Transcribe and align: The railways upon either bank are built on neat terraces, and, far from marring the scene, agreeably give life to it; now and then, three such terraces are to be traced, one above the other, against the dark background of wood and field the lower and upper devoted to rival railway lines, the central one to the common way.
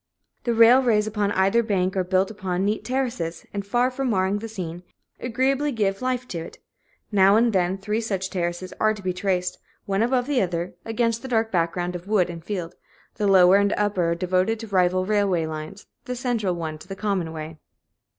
The 0.45 0.55
railways 0.55 1.05
upon 1.05 1.31
either 1.33 1.61
bank 1.61 1.95
are 1.95 2.03
built 2.03 2.43
on 2.43 2.65
neat 2.65 2.83
terraces, 2.83 3.45
and, 3.53 3.63
far 3.63 3.91
from 3.91 4.09
marring 4.09 4.39
the 4.39 4.47
scene, 4.49 4.81
agreeably 5.19 5.71
give 5.71 6.01
life 6.01 6.27
to 6.29 6.39
it; 6.39 6.57
now 7.11 7.35
and 7.35 7.53
then, 7.53 7.77
three 7.77 8.01
such 8.01 8.31
terraces 8.31 8.73
are 8.79 8.95
to 8.95 9.03
be 9.03 9.13
traced, 9.13 9.59
one 9.85 10.01
above 10.01 10.25
the 10.25 10.41
other, 10.41 10.73
against 10.85 11.21
the 11.21 11.27
dark 11.27 11.51
background 11.51 11.95
of 11.95 12.07
wood 12.07 12.31
and 12.31 12.43
field 12.43 12.73
the 13.17 13.27
lower 13.27 13.57
and 13.57 13.73
upper 13.77 14.15
devoted 14.15 14.59
to 14.61 14.67
rival 14.69 15.05
railway 15.05 15.45
lines, 15.45 15.85
the 16.05 16.15
central 16.15 16.55
one 16.55 16.79
to 16.79 16.87
the 16.87 16.95
common 16.95 17.31
way. 17.31 17.59